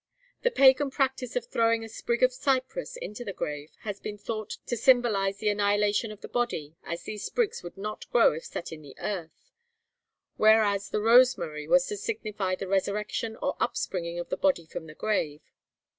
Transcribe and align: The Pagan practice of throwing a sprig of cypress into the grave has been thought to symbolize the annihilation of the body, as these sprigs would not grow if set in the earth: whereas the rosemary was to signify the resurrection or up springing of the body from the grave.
The 0.41 0.49
Pagan 0.49 0.89
practice 0.89 1.35
of 1.35 1.45
throwing 1.45 1.83
a 1.83 1.87
sprig 1.87 2.23
of 2.23 2.33
cypress 2.33 2.97
into 2.97 3.23
the 3.23 3.33
grave 3.37 3.69
has 3.81 3.99
been 3.99 4.17
thought 4.17 4.57
to 4.65 4.75
symbolize 4.75 5.37
the 5.37 5.49
annihilation 5.49 6.11
of 6.11 6.21
the 6.21 6.27
body, 6.27 6.75
as 6.83 7.03
these 7.03 7.23
sprigs 7.23 7.61
would 7.61 7.77
not 7.77 8.09
grow 8.09 8.33
if 8.33 8.45
set 8.45 8.71
in 8.71 8.81
the 8.81 8.95
earth: 8.97 9.51
whereas 10.37 10.89
the 10.89 11.01
rosemary 11.01 11.67
was 11.67 11.85
to 11.85 11.97
signify 11.97 12.55
the 12.55 12.67
resurrection 12.67 13.35
or 13.43 13.55
up 13.59 13.77
springing 13.77 14.17
of 14.17 14.29
the 14.29 14.37
body 14.37 14.65
from 14.65 14.87
the 14.87 14.95
grave. 14.95 15.41